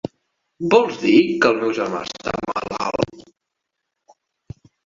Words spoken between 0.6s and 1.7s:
Vols dir que el